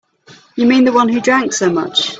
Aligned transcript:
You 0.55 0.65
mean 0.65 0.83
the 0.85 0.91
one 0.93 1.09
who 1.09 1.21
drank 1.21 1.53
so 1.53 1.69
much? 1.69 2.09